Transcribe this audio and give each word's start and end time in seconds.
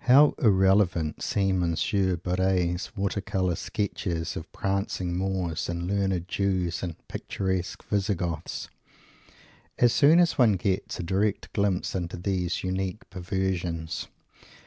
How 0.00 0.34
irrelevant 0.38 1.22
seem 1.22 1.60
Monsieur 1.60 2.18
Barres' 2.18 2.94
water 2.94 3.22
colour 3.22 3.56
sketches 3.56 4.36
of 4.36 4.52
prancing 4.52 5.16
Moors 5.16 5.66
and 5.66 5.86
learned 5.86 6.28
Jews 6.28 6.82
and 6.82 6.94
picturesque 7.08 7.82
Visi 7.84 8.14
Goths, 8.14 8.68
as 9.78 9.94
soon 9.94 10.20
as 10.20 10.36
one 10.36 10.56
gets 10.58 11.00
a 11.00 11.02
direct 11.02 11.50
glimpse 11.54 11.94
into 11.94 12.18
these 12.18 12.62
unique 12.62 13.08
perversions! 13.08 14.08